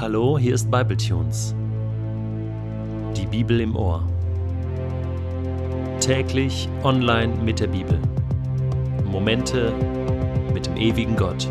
Hallo, 0.00 0.38
hier 0.38 0.54
ist 0.54 0.70
Bibletunes. 0.70 1.54
Die 3.14 3.26
Bibel 3.26 3.60
im 3.60 3.76
Ohr. 3.76 4.02
Täglich 6.00 6.70
online 6.82 7.34
mit 7.44 7.60
der 7.60 7.66
Bibel. 7.66 8.00
Momente 9.04 9.74
mit 10.54 10.64
dem 10.64 10.78
ewigen 10.78 11.16
Gott. 11.16 11.46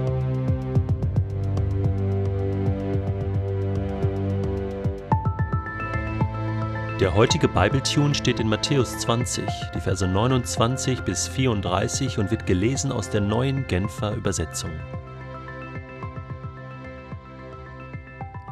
Der 7.00 7.14
heutige 7.14 7.48
Bibletune 7.48 8.16
steht 8.16 8.40
in 8.40 8.50
Matthäus 8.50 8.98
20, 8.98 9.46
die 9.76 9.80
Verse 9.80 10.08
29 10.08 11.02
bis 11.02 11.28
34 11.28 12.18
und 12.18 12.32
wird 12.32 12.48
gelesen 12.48 12.92
aus 12.92 13.12
der 13.12 13.22
neuen 13.22 13.68
Genfer 13.68 14.16
Übersetzung. 14.16 14.72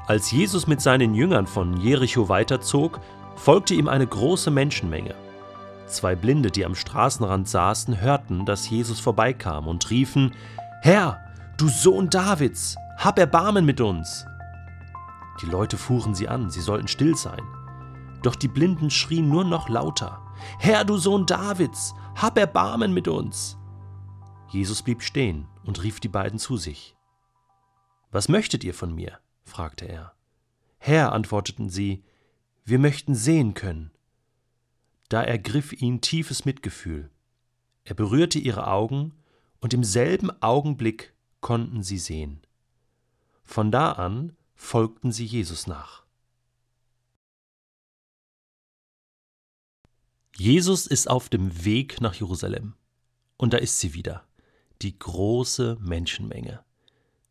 Als 0.08 0.32
Jesus 0.32 0.68
mit 0.68 0.80
seinen 0.80 1.14
Jüngern 1.14 1.48
von 1.48 1.76
Jericho 1.76 2.30
weiterzog, 2.30 3.02
folgte 3.36 3.74
ihm 3.74 3.90
eine 3.90 4.08
große 4.08 4.50
Menschenmenge. 4.50 5.14
Zwei 5.86 6.16
Blinde, 6.16 6.50
die 6.50 6.66
am 6.66 6.76
Straßenrand 6.76 7.50
saßen, 7.50 8.00
hörten, 8.00 8.46
dass 8.46 8.70
Jesus 8.70 9.02
vorbeikam 9.02 9.68
und 9.68 9.90
riefen, 9.90 10.34
Herr, 10.82 11.20
du 11.58 11.68
Sohn 11.68 12.10
Davids, 12.10 12.78
hab 12.98 13.20
Erbarmen 13.20 13.66
mit 13.66 13.82
uns. 13.82 14.26
Die 15.42 15.46
Leute 15.46 15.78
fuhren 15.78 16.16
sie 16.16 16.30
an, 16.30 16.50
sie 16.50 16.62
sollten 16.62 16.88
still 16.88 17.18
sein. 17.18 17.42
Doch 18.24 18.36
die 18.36 18.48
Blinden 18.48 18.90
schrien 18.90 19.28
nur 19.28 19.44
noch 19.44 19.68
lauter, 19.68 20.22
Herr, 20.58 20.86
du 20.86 20.98
Sohn 20.98 21.26
Davids, 21.26 21.94
hab 22.16 22.38
Erbarmen 22.38 22.94
mit 22.94 23.10
uns. 23.10 23.58
Jesus 24.48 24.82
blieb 24.82 25.02
stehen 25.02 25.48
und 25.66 25.84
rief 25.84 26.00
die 26.00 26.08
beiden 26.08 26.40
zu 26.40 26.56
sich. 26.56 26.96
Was 28.12 28.30
möchtet 28.30 28.64
ihr 28.64 28.74
von 28.74 28.96
mir? 28.96 29.20
Fragte 29.48 29.86
er. 29.86 30.14
Herr, 30.78 31.12
antworteten 31.12 31.70
sie, 31.70 32.04
wir 32.64 32.80
möchten 32.80 33.16
sehen 33.16 33.54
können. 33.54 33.92
Da 35.10 35.24
ergriff 35.24 35.74
ihn 35.74 36.02
tiefes 36.02 36.46
Mitgefühl. 36.46 37.10
Er 37.84 37.96
berührte 37.96 38.40
ihre 38.40 38.68
Augen, 38.68 39.14
und 39.60 39.74
im 39.74 39.84
selben 39.84 40.30
Augenblick 40.42 41.14
konnten 41.42 41.82
sie 41.82 41.98
sehen. 41.98 42.42
Von 43.44 43.72
da 43.72 43.94
an 43.94 44.36
folgten 44.54 45.12
sie 45.12 45.26
Jesus 45.26 45.66
nach. 45.66 46.04
Jesus 50.36 50.86
ist 50.86 51.10
auf 51.10 51.30
dem 51.30 51.66
Weg 51.66 52.00
nach 52.02 52.14
Jerusalem. 52.14 52.76
Und 53.38 53.54
da 53.54 53.58
ist 53.58 53.80
sie 53.80 53.94
wieder, 53.94 54.28
die 54.82 54.98
große 54.98 55.78
Menschenmenge. 55.80 56.64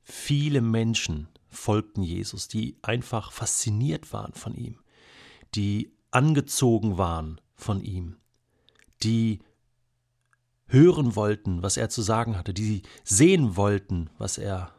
Viele 0.09 0.61
Menschen 0.61 1.27
folgten 1.49 2.05
Jesus, 2.05 2.47
die 2.47 2.77
einfach 2.81 3.33
fasziniert 3.33 4.13
waren 4.13 4.35
von 4.35 4.55
ihm, 4.55 4.79
die 5.57 5.91
angezogen 6.13 6.97
waren 6.97 7.41
von 7.57 7.83
ihm, 7.83 8.17
die 9.03 9.41
hören 10.69 11.17
wollten, 11.17 11.65
was 11.65 11.77
er 11.77 11.89
zu 11.89 12.03
sagen 12.03 12.39
hatte, 12.39 12.55
die 12.55 12.83
sehen 13.03 13.57
wollten, 13.57 14.09
was 14.17 14.39
er 14.39 14.73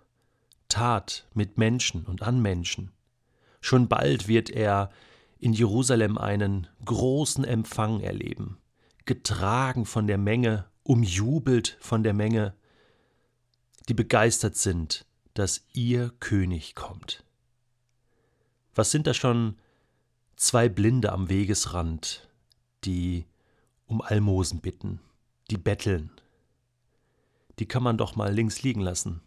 tat 0.70 1.28
mit 1.34 1.58
Menschen 1.58 2.06
und 2.06 2.22
an 2.22 2.42
Menschen. 2.42 2.94
Schon 3.60 3.90
bald 3.90 4.30
wird 4.30 4.50
er 4.50 4.92
in 5.40 5.52
Jerusalem 5.52 6.18
einen 6.18 6.68
großen 6.86 7.44
Empfang 7.44 8.00
erleben, 8.00 8.60
getragen 9.04 9.86
von 9.86 10.08
der 10.08 10.18
Menge, 10.18 10.68
umjubelt 10.84 11.78
von 11.82 12.02
der 12.02 12.14
Menge, 12.14 12.56
die 13.90 13.94
begeistert 13.94 14.56
sind 14.56 15.06
dass 15.38 15.64
ihr 15.74 16.10
König 16.20 16.74
kommt. 16.74 17.24
Was 18.74 18.90
sind 18.90 19.06
da 19.06 19.14
schon 19.14 19.56
zwei 20.36 20.68
Blinde 20.68 21.12
am 21.12 21.30
Wegesrand, 21.30 22.28
die 22.84 23.28
um 23.86 24.02
Almosen 24.02 24.62
bitten, 24.62 25.00
die 25.52 25.58
betteln? 25.58 26.10
Die 27.60 27.68
kann 27.68 27.84
man 27.84 28.00
doch 28.00 28.16
mal 28.16 28.34
links 28.34 28.64
liegen 28.64 28.82
lassen 28.82 29.22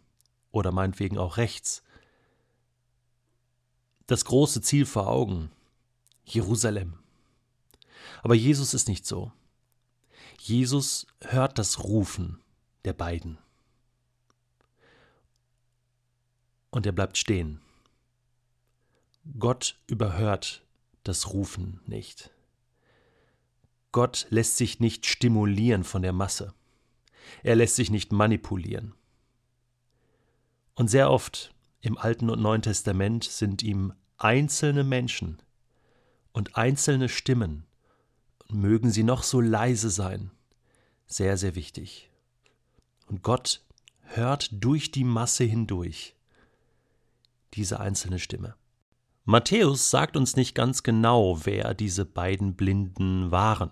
oder 0.51 0.73
meinetwegen 0.73 1.17
auch 1.17 1.37
rechts. 1.37 1.85
Das 4.09 4.25
große 4.25 4.63
Ziel 4.63 4.87
vor 4.87 5.07
Augen, 5.07 5.53
Jerusalem. 6.25 6.99
Aber 8.25 8.35
Jesus 8.35 8.75
ist 8.75 8.89
nicht 8.89 9.07
so. 9.07 9.31
Jesus 10.41 11.07
hört 11.21 11.57
das 11.57 11.85
Rufen 11.85 12.41
der 12.85 12.95
beiden. 12.95 13.39
Und 16.71 16.87
er 16.87 16.93
bleibt 16.93 17.19
stehen. 17.19 17.61
Gott 19.39 19.79
überhört 19.87 20.65
das 21.05 21.33
Rufen 21.33 21.81
nicht. 21.87 22.31
Gott 23.93 24.27
lässt 24.31 24.57
sich 24.57 24.81
nicht 24.81 25.07
stimulieren 25.07 25.85
von 25.85 26.03
der 26.03 26.13
Masse. 26.13 26.55
Er 27.43 27.57
lässt 27.57 27.77
sich 27.77 27.91
nicht 27.91 28.13
manipulieren. 28.13 28.95
Und 30.75 30.89
sehr 30.89 31.11
oft 31.11 31.53
im 31.81 31.99
Alten 31.99 32.31
und 32.31 32.41
Neuen 32.41 32.63
Testament 32.63 33.25
sind 33.25 33.63
ihm 33.63 33.93
einzelne 34.17 34.85
Menschen 34.85 35.41
und 36.33 36.57
einzelne 36.57 37.09
Stimmen, 37.09 37.67
mögen 38.49 38.91
sie 38.91 39.03
noch 39.03 39.23
so 39.23 39.41
leise 39.41 39.91
sein, 39.91 40.31
sehr, 41.07 41.37
sehr 41.37 41.55
wichtig. 41.55 42.11
Und 43.07 43.23
Gott 43.23 43.63
hört 44.03 44.51
durch 44.53 44.91
die 44.91 45.05
Masse 45.05 45.45
hindurch 45.45 46.15
diese 47.55 47.81
einzelne 47.81 48.19
Stimme. 48.19 48.55
Matthäus 49.25 49.91
sagt 49.91 50.17
uns 50.17 50.37
nicht 50.37 50.55
ganz 50.55 50.83
genau, 50.83 51.45
wer 51.45 51.75
diese 51.75 52.05
beiden 52.05 52.55
Blinden 52.57 53.31
waren. 53.31 53.71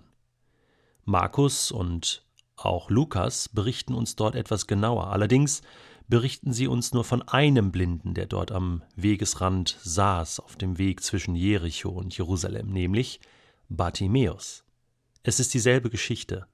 Markus 1.05 1.71
und 1.71 2.23
auch 2.55 2.89
Lukas 2.89 3.49
berichten 3.49 3.93
uns 3.93 4.15
dort 4.15 4.35
etwas 4.35 4.67
genauer. 4.67 5.11
Allerdings 5.11 5.61
berichten 6.07 6.53
sie 6.53 6.67
uns 6.67 6.93
nur 6.93 7.03
von 7.03 7.21
einem 7.21 7.71
Blinden, 7.71 8.13
der 8.13 8.25
dort 8.25 8.51
am 8.51 8.83
Wegesrand 8.95 9.77
saß, 9.81 10.39
auf 10.39 10.55
dem 10.55 10.77
Weg 10.77 11.01
zwischen 11.03 11.35
Jericho 11.35 11.89
und 11.89 12.17
Jerusalem, 12.17 12.69
nämlich 12.69 13.21
Bartimäus. 13.69 14.63
Es 15.23 15.39
ist 15.39 15.53
dieselbe 15.53 15.89
Geschichte, 15.89 16.47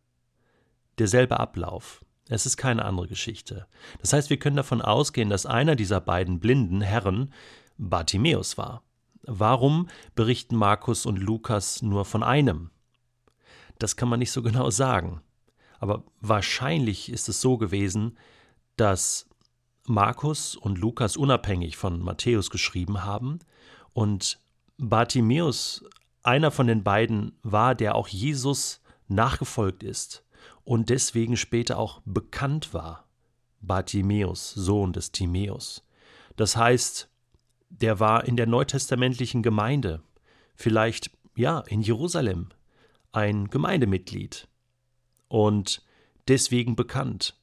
derselbe 1.00 1.40
Ablauf. 1.40 2.04
Es 2.28 2.46
ist 2.46 2.58
keine 2.58 2.86
andere 2.86 3.08
Geschichte. 3.08 3.68
Das 4.00 4.14
heißt, 4.14 4.30
wir 4.30 4.38
können 4.38 4.56
davon 4.56 4.82
ausgehen, 4.82 5.30
dass 5.30 5.46
einer 5.46 5.76
dieser 5.76 6.02
beiden 6.02 6.40
blinden 6.40 6.82
Herren 6.82 7.32
Bartimäus 7.78 8.58
war. 8.58 8.84
Warum 9.24 9.90
berichten 10.16 10.56
Markus 10.56 11.06
und 11.06 11.18
Lukas 11.18 11.82
nur 11.82 12.06
von 12.06 12.24
einem? 12.24 12.72
Das 13.78 13.96
kann 13.96 14.10
man 14.10 14.20
nicht 14.20 14.32
so 14.32 14.42
genau 14.44 14.70
sagen. 14.70 15.22
Aber 15.80 16.04
wahrscheinlich 16.20 17.12
ist 17.12 17.30
es 17.30 17.42
so 17.42 17.58
gewesen, 17.58 18.18
dass 18.76 19.28
Markus 19.86 20.56
und 20.56 20.80
Lukas 20.80 21.18
unabhängig 21.18 21.78
von 21.78 22.00
Matthäus 22.00 22.50
geschrieben 22.50 23.04
haben 23.04 23.40
und 23.94 24.40
Bartimäus 24.78 25.84
einer 26.24 26.50
von 26.50 26.66
den 26.66 26.84
beiden 26.84 27.38
war, 27.44 27.76
der 27.76 27.94
auch 27.94 28.08
Jesus 28.08 28.82
nachgefolgt 29.08 29.84
ist 29.84 30.25
und 30.64 30.90
deswegen 30.90 31.38
später 31.38 31.78
auch 31.78 32.02
bekannt 32.06 32.74
war. 32.74 33.08
Bartimäus, 33.62 34.52
Sohn 34.54 34.94
des 34.94 35.12
Timäus. 35.12 35.84
Das 36.36 36.56
heißt, 36.56 37.10
der 37.70 38.00
war 38.00 38.26
in 38.26 38.38
der 38.38 38.48
neutestamentlichen 38.48 39.42
Gemeinde, 39.42 40.02
vielleicht 40.56 41.12
ja 41.36 41.60
in 41.60 41.82
Jerusalem, 41.82 42.50
ein 43.12 43.48
Gemeindemitglied 43.48 44.48
und 45.28 45.84
deswegen 46.28 46.76
bekannt. 46.76 47.40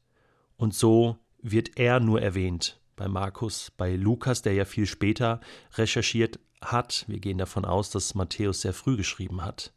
Und 0.56 0.74
so 0.74 1.16
wird 1.40 1.78
er 1.78 2.00
nur 2.00 2.22
erwähnt 2.22 2.80
bei 2.96 3.08
Markus, 3.08 3.72
bei 3.76 3.96
Lukas, 3.96 4.42
der 4.42 4.52
ja 4.52 4.64
viel 4.64 4.86
später 4.86 5.40
recherchiert 5.74 6.38
hat. 6.60 7.04
Wir 7.08 7.18
gehen 7.18 7.38
davon 7.38 7.64
aus, 7.64 7.90
dass 7.90 8.14
Matthäus 8.14 8.60
sehr 8.60 8.74
früh 8.74 8.96
geschrieben 8.96 9.44
hat. 9.44 9.72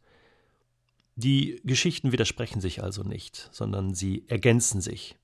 Die 1.15 1.62
Geschichten 1.63 2.12
widersprechen 2.12 2.59
sich 2.59 2.83
also 2.83 3.03
nicht, 3.03 3.50
sondern 3.53 3.94
sie 3.94 4.25
ergänzen 4.27 4.81
sich. 4.81 5.17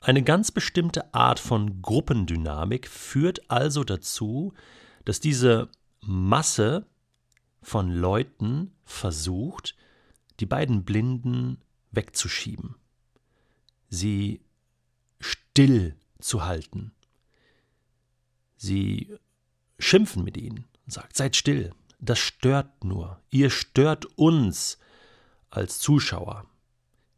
Eine 0.00 0.24
ganz 0.24 0.50
bestimmte 0.50 1.14
Art 1.14 1.38
von 1.38 1.80
Gruppendynamik 1.80 2.88
führt 2.88 3.48
also 3.48 3.84
dazu, 3.84 4.52
dass 5.04 5.20
diese 5.20 5.70
Masse 6.00 6.86
von 7.60 7.90
Leuten 7.90 8.72
versucht, 8.84 9.76
die 10.40 10.46
beiden 10.46 10.84
Blinden 10.84 11.58
wegzuschieben, 11.92 12.74
sie 13.88 14.40
still 15.20 15.94
zu 16.18 16.44
halten. 16.44 16.92
Sie 18.56 19.14
schimpfen 19.78 20.24
mit 20.24 20.36
ihnen 20.36 20.64
und 20.84 20.92
sagt, 20.92 21.16
seid 21.16 21.36
still, 21.36 21.72
das 22.02 22.18
stört 22.18 22.84
nur. 22.84 23.20
Ihr 23.30 23.48
stört 23.48 24.06
uns 24.18 24.78
als 25.50 25.78
Zuschauer. 25.78 26.46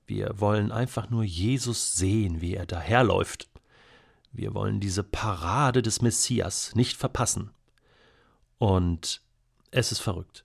Wir 0.06 0.38
wollen 0.38 0.70
einfach 0.70 1.08
nur 1.08 1.24
Jesus 1.24 1.96
sehen, 1.96 2.40
wie 2.40 2.54
er 2.54 2.66
daherläuft, 2.66 3.48
Wir 4.36 4.52
wollen 4.52 4.80
diese 4.80 5.04
Parade 5.04 5.80
des 5.80 6.02
Messias 6.02 6.74
nicht 6.74 6.96
verpassen. 6.96 7.52
Und 8.58 9.22
es 9.70 9.92
ist 9.92 10.00
verrückt. 10.00 10.44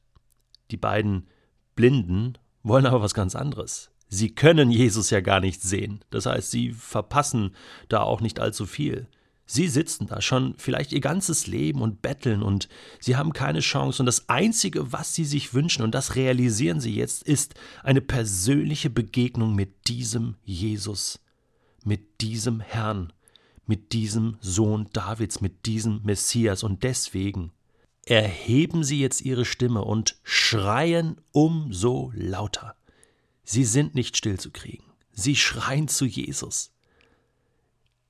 Die 0.69 0.77
beiden 0.77 1.27
Blinden 1.75 2.37
wollen 2.61 2.85
aber 2.85 3.01
was 3.01 3.15
ganz 3.15 3.35
anderes. 3.35 3.89
Sie 4.07 4.35
können 4.35 4.69
Jesus 4.69 5.09
ja 5.09 5.21
gar 5.21 5.39
nicht 5.39 5.63
sehen. 5.63 6.05
Das 6.11 6.27
heißt, 6.27 6.51
sie 6.51 6.71
verpassen 6.71 7.55
da 7.89 8.01
auch 8.01 8.21
nicht 8.21 8.39
allzu 8.39 8.67
viel. 8.67 9.07
Sie 9.51 9.67
sitzen 9.67 10.05
da 10.05 10.21
schon 10.21 10.53
vielleicht 10.59 10.91
ihr 10.91 10.99
ganzes 10.99 11.47
Leben 11.47 11.81
und 11.81 12.03
betteln 12.03 12.43
und 12.43 12.69
sie 12.99 13.15
haben 13.15 13.33
keine 13.33 13.61
Chance. 13.61 13.99
Und 13.99 14.05
das 14.05 14.29
Einzige, 14.29 14.91
was 14.93 15.15
sie 15.15 15.25
sich 15.25 15.55
wünschen, 15.55 15.81
und 15.81 15.95
das 15.95 16.15
realisieren 16.15 16.79
sie 16.79 16.93
jetzt, 16.93 17.23
ist 17.23 17.55
eine 17.81 18.01
persönliche 18.01 18.91
Begegnung 18.91 19.55
mit 19.55 19.87
diesem 19.87 20.35
Jesus, 20.43 21.19
mit 21.83 22.21
diesem 22.21 22.59
Herrn, 22.59 23.11
mit 23.65 23.93
diesem 23.93 24.37
Sohn 24.39 24.87
Davids, 24.93 25.41
mit 25.41 25.65
diesem 25.65 26.01
Messias. 26.03 26.61
Und 26.61 26.83
deswegen 26.83 27.51
erheben 28.05 28.83
sie 28.83 28.99
jetzt 28.99 29.21
ihre 29.21 29.45
Stimme 29.45 29.83
und 29.83 30.19
schreien 30.21 31.19
umso 31.31 32.11
lauter. 32.13 32.75
Sie 33.43 33.65
sind 33.65 33.95
nicht 33.95 34.15
stillzukriegen. 34.15 34.85
Sie 35.11 35.35
schreien 35.35 35.87
zu 35.87 36.05
Jesus. 36.05 36.69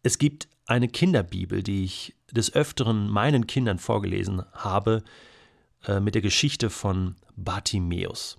Es 0.03 0.18
gibt 0.18 0.50
eine 0.69 0.88
Kinderbibel, 0.88 1.63
die 1.63 1.83
ich 1.83 2.16
des 2.31 2.54
Öfteren 2.54 3.10
meinen 3.10 3.48
Kindern 3.48 3.80
vorgelesen 3.80 4.44
habe, 4.54 5.04
äh, 5.86 6.00
mit 6.00 6.16
der 6.16 6.21
Geschichte 6.21 6.69
von 6.69 7.16
Bartimäus. 7.36 8.38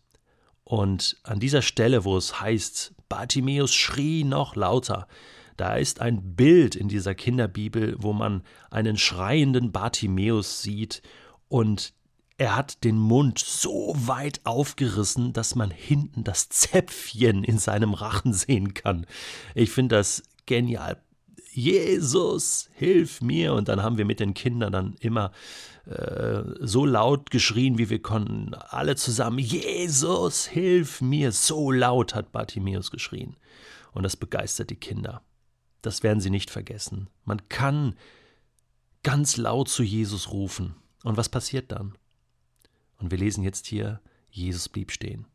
Und 0.64 1.16
an 1.24 1.40
dieser 1.40 1.62
Stelle, 1.62 2.04
wo 2.04 2.16
es 2.16 2.40
heißt, 2.40 2.94
Bartimäus 3.08 3.74
schrie 3.74 4.22
noch 4.24 4.54
lauter, 4.54 5.08
da 5.56 5.74
ist 5.74 6.00
ein 6.00 6.36
Bild 6.36 6.76
in 6.76 6.88
dieser 6.88 7.14
Kinderbibel, 7.14 7.96
wo 7.98 8.12
man 8.12 8.42
einen 8.70 8.96
schreienden 8.96 9.72
Bartimäus 9.72 10.62
sieht 10.62 11.02
und 11.48 11.92
er 12.38 12.56
hat 12.56 12.84
den 12.84 12.96
Mund 12.96 13.38
so 13.38 13.94
weit 13.96 14.40
aufgerissen, 14.44 15.34
dass 15.34 15.56
man 15.56 15.70
hinten 15.70 16.24
das 16.24 16.48
Zäpfchen 16.48 17.44
in 17.44 17.58
seinem 17.58 17.92
Rachen 17.92 18.32
sehen 18.32 18.72
kann. 18.72 19.04
Ich 19.54 19.70
finde 19.70 19.96
das 19.96 20.22
genial. 20.46 21.02
Jesus, 21.52 22.70
hilf 22.74 23.20
mir. 23.20 23.54
Und 23.54 23.68
dann 23.68 23.82
haben 23.82 23.98
wir 23.98 24.04
mit 24.04 24.20
den 24.20 24.34
Kindern 24.34 24.72
dann 24.72 24.94
immer 25.00 25.32
äh, 25.86 26.42
so 26.60 26.86
laut 26.86 27.30
geschrien, 27.30 27.78
wie 27.78 27.90
wir 27.90 28.00
konnten. 28.00 28.54
Alle 28.54 28.96
zusammen, 28.96 29.38
Jesus, 29.38 30.46
hilf 30.46 31.00
mir. 31.00 31.32
So 31.32 31.70
laut 31.70 32.14
hat 32.14 32.32
Bartimäus 32.32 32.90
geschrien. 32.90 33.36
Und 33.92 34.04
das 34.04 34.16
begeistert 34.16 34.70
die 34.70 34.76
Kinder. 34.76 35.22
Das 35.82 36.02
werden 36.02 36.20
sie 36.20 36.30
nicht 36.30 36.50
vergessen. 36.50 37.08
Man 37.24 37.48
kann 37.48 37.96
ganz 39.02 39.36
laut 39.36 39.68
zu 39.68 39.82
Jesus 39.82 40.30
rufen. 40.30 40.74
Und 41.02 41.16
was 41.16 41.28
passiert 41.28 41.72
dann? 41.72 41.96
Und 42.98 43.10
wir 43.10 43.18
lesen 43.18 43.42
jetzt 43.42 43.66
hier, 43.66 44.00
Jesus 44.30 44.68
blieb 44.68 44.92
stehen. 44.92 45.26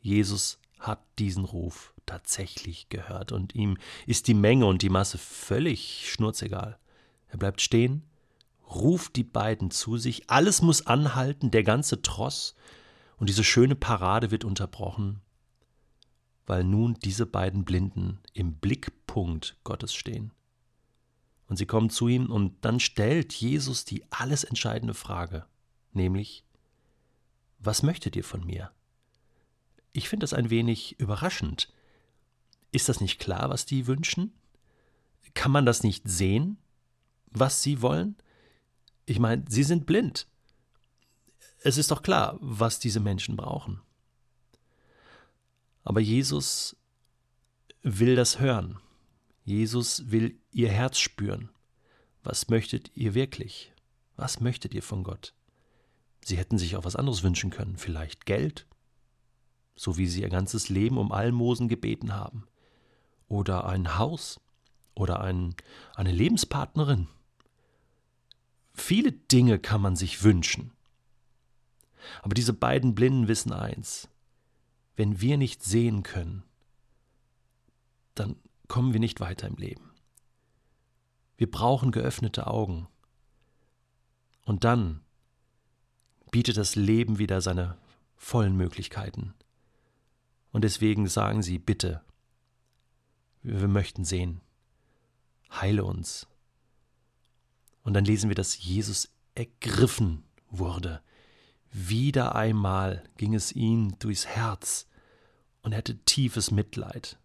Jesus 0.00 0.60
hat 0.78 1.02
diesen 1.18 1.44
Ruf 1.44 1.94
tatsächlich 2.08 2.88
gehört 2.88 3.30
und 3.32 3.54
ihm 3.54 3.78
ist 4.06 4.26
die 4.26 4.34
Menge 4.34 4.66
und 4.66 4.82
die 4.82 4.88
Masse 4.88 5.18
völlig 5.18 6.10
schnurzegal. 6.10 6.78
Er 7.28 7.38
bleibt 7.38 7.60
stehen, 7.60 8.02
ruft 8.68 9.16
die 9.16 9.24
beiden 9.24 9.70
zu 9.70 9.96
sich, 9.96 10.28
alles 10.28 10.62
muss 10.62 10.86
anhalten, 10.86 11.50
der 11.50 11.62
ganze 11.62 12.02
Tross, 12.02 12.54
und 13.18 13.28
diese 13.28 13.44
schöne 13.44 13.74
Parade 13.74 14.30
wird 14.30 14.44
unterbrochen, 14.44 15.20
weil 16.46 16.64
nun 16.64 16.94
diese 16.94 17.26
beiden 17.26 17.64
Blinden 17.64 18.20
im 18.32 18.54
Blickpunkt 18.54 19.56
Gottes 19.64 19.92
stehen. 19.92 20.32
Und 21.48 21.56
sie 21.56 21.66
kommen 21.66 21.90
zu 21.90 22.08
ihm 22.08 22.30
und 22.30 22.64
dann 22.64 22.78
stellt 22.78 23.32
Jesus 23.34 23.84
die 23.84 24.04
alles 24.10 24.44
entscheidende 24.44 24.94
Frage, 24.94 25.46
nämlich, 25.92 26.44
was 27.58 27.82
möchtet 27.82 28.14
ihr 28.14 28.24
von 28.24 28.46
mir? 28.46 28.70
Ich 29.92 30.08
finde 30.08 30.24
das 30.24 30.34
ein 30.34 30.50
wenig 30.50 31.00
überraschend. 31.00 31.72
Ist 32.70 32.88
das 32.88 33.00
nicht 33.00 33.18
klar, 33.18 33.50
was 33.50 33.66
die 33.66 33.86
wünschen? 33.86 34.32
Kann 35.34 35.52
man 35.52 35.66
das 35.66 35.82
nicht 35.82 36.08
sehen, 36.08 36.58
was 37.26 37.62
sie 37.62 37.82
wollen? 37.82 38.16
Ich 39.06 39.18
meine, 39.18 39.44
sie 39.48 39.62
sind 39.62 39.86
blind. 39.86 40.26
Es 41.62 41.76
ist 41.76 41.90
doch 41.90 42.02
klar, 42.02 42.38
was 42.40 42.78
diese 42.78 43.00
Menschen 43.00 43.36
brauchen. 43.36 43.80
Aber 45.82 46.00
Jesus 46.00 46.76
will 47.82 48.16
das 48.16 48.40
hören. 48.40 48.78
Jesus 49.44 50.10
will 50.10 50.38
ihr 50.52 50.68
Herz 50.68 50.98
spüren. 50.98 51.50
Was 52.22 52.48
möchtet 52.48 52.90
ihr 52.94 53.14
wirklich? 53.14 53.72
Was 54.16 54.40
möchtet 54.40 54.74
ihr 54.74 54.82
von 54.82 55.04
Gott? 55.04 55.32
Sie 56.20 56.36
hätten 56.36 56.58
sich 56.58 56.76
auch 56.76 56.84
was 56.84 56.96
anderes 56.96 57.22
wünschen 57.22 57.50
können, 57.50 57.78
vielleicht 57.78 58.26
Geld, 58.26 58.66
so 59.76 59.96
wie 59.96 60.06
sie 60.06 60.22
ihr 60.22 60.28
ganzes 60.28 60.68
Leben 60.68 60.98
um 60.98 61.12
Almosen 61.12 61.68
gebeten 61.68 62.14
haben, 62.14 62.46
oder 63.28 63.66
ein 63.66 63.98
Haus 63.98 64.40
oder 64.94 65.20
ein, 65.20 65.54
eine 65.94 66.12
Lebenspartnerin. 66.12 67.08
Viele 68.74 69.12
Dinge 69.12 69.58
kann 69.58 69.80
man 69.80 69.96
sich 69.96 70.22
wünschen. 70.22 70.72
Aber 72.22 72.34
diese 72.34 72.52
beiden 72.52 72.94
Blinden 72.94 73.28
wissen 73.28 73.52
eins, 73.52 74.08
wenn 74.96 75.20
wir 75.20 75.36
nicht 75.36 75.62
sehen 75.62 76.02
können, 76.02 76.42
dann 78.14 78.36
kommen 78.66 78.92
wir 78.92 79.00
nicht 79.00 79.20
weiter 79.20 79.46
im 79.46 79.56
Leben. 79.56 79.90
Wir 81.36 81.50
brauchen 81.50 81.92
geöffnete 81.92 82.46
Augen. 82.46 82.88
Und 84.44 84.64
dann 84.64 85.02
bietet 86.30 86.56
das 86.56 86.74
Leben 86.74 87.18
wieder 87.18 87.40
seine 87.40 87.78
vollen 88.16 88.56
Möglichkeiten. 88.56 89.34
Und 90.50 90.62
deswegen 90.64 91.06
sagen 91.06 91.42
sie, 91.42 91.58
bitte, 91.58 92.02
wir 93.42 93.68
möchten 93.68 94.04
sehen, 94.04 94.40
heile 95.50 95.84
uns. 95.84 96.26
Und 97.82 97.94
dann 97.94 98.04
lesen 98.04 98.28
wir, 98.28 98.34
dass 98.34 98.62
Jesus 98.62 99.10
ergriffen 99.34 100.24
wurde. 100.50 101.00
Wieder 101.72 102.34
einmal 102.34 103.04
ging 103.16 103.34
es 103.34 103.52
ihm 103.52 103.98
durchs 103.98 104.26
Herz 104.26 104.86
und 105.62 105.72
er 105.72 105.78
hatte 105.78 105.98
tiefes 106.04 106.50
Mitleid. 106.50 107.18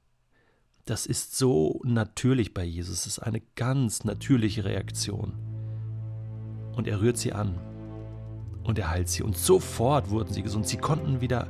Das 0.86 1.06
ist 1.06 1.38
so 1.38 1.82
natürlich 1.86 2.54
bei 2.54 2.64
Jesus, 2.64 3.00
es 3.02 3.06
ist 3.06 3.20
eine 3.20 3.42
ganz 3.56 4.04
natürliche 4.04 4.66
Reaktion. 4.66 5.34
Und 6.76 6.88
er 6.88 7.00
rührt 7.00 7.18
sie 7.18 7.34
an 7.34 7.58
und 8.64 8.80
er 8.80 8.90
heilt 8.90 9.10
sie. 9.10 9.24
Und 9.24 9.38
sofort 9.38 10.10
wurden 10.10 10.34
sie 10.34 10.44
gesund. 10.44 10.68
Sie 10.68 10.78
konnten 10.78 11.22
wieder 11.22 11.48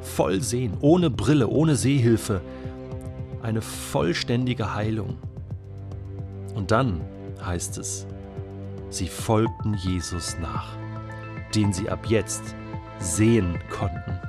voll 0.00 0.40
sehen, 0.40 0.76
ohne 0.80 1.10
Brille, 1.10 1.48
ohne 1.48 1.76
Sehhilfe. 1.76 2.40
Eine 3.50 3.62
vollständige 3.62 4.76
Heilung. 4.76 5.18
Und 6.54 6.70
dann 6.70 7.00
heißt 7.44 7.78
es, 7.78 8.06
sie 8.90 9.08
folgten 9.08 9.74
Jesus 9.74 10.38
nach, 10.38 10.76
den 11.52 11.72
sie 11.72 11.90
ab 11.90 12.06
jetzt 12.06 12.54
sehen 13.00 13.58
konnten. 13.68 14.20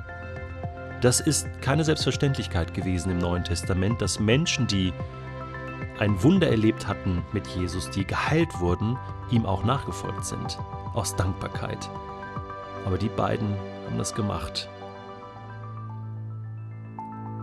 Das 1.02 1.20
ist 1.20 1.46
keine 1.60 1.84
Selbstverständlichkeit 1.84 2.74
gewesen 2.74 3.12
im 3.12 3.18
Neuen 3.18 3.44
Testament, 3.44 4.02
dass 4.02 4.18
Menschen, 4.18 4.66
die 4.66 4.92
ein 6.00 6.20
Wunder 6.24 6.48
erlebt 6.48 6.88
hatten 6.88 7.22
mit 7.32 7.46
Jesus, 7.46 7.90
die 7.90 8.04
geheilt 8.04 8.58
wurden, 8.58 8.98
ihm 9.30 9.46
auch 9.46 9.62
nachgefolgt 9.62 10.24
sind, 10.24 10.58
aus 10.94 11.14
Dankbarkeit. 11.14 11.88
Aber 12.84 12.98
die 12.98 13.08
beiden 13.08 13.54
haben 13.86 13.98
das 13.98 14.16
gemacht. 14.16 14.68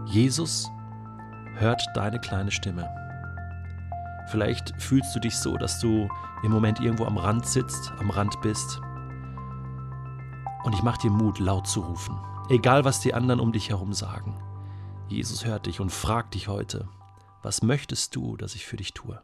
Jesus 0.07 0.69
hört 1.59 1.83
deine 1.93 2.19
kleine 2.19 2.51
Stimme. 2.51 2.89
Vielleicht 4.29 4.79
fühlst 4.81 5.15
du 5.15 5.19
dich 5.19 5.37
so, 5.37 5.57
dass 5.57 5.79
du 5.79 6.07
im 6.43 6.51
Moment 6.51 6.79
irgendwo 6.79 7.05
am 7.05 7.17
Rand 7.17 7.45
sitzt, 7.45 7.91
am 7.99 8.09
Rand 8.09 8.39
bist. 8.41 8.79
Und 10.63 10.73
ich 10.73 10.83
mache 10.83 11.01
dir 11.01 11.11
Mut, 11.11 11.39
laut 11.39 11.67
zu 11.67 11.81
rufen. 11.81 12.17
Egal, 12.49 12.85
was 12.85 12.99
die 12.99 13.13
anderen 13.13 13.39
um 13.39 13.51
dich 13.51 13.69
herum 13.69 13.93
sagen. 13.93 14.37
Jesus 15.07 15.45
hört 15.45 15.65
dich 15.65 15.79
und 15.79 15.91
fragt 15.91 16.35
dich 16.35 16.47
heute, 16.47 16.87
was 17.41 17.63
möchtest 17.63 18.15
du, 18.15 18.37
dass 18.37 18.55
ich 18.55 18.65
für 18.65 18.77
dich 18.77 18.93
tue? 18.93 19.19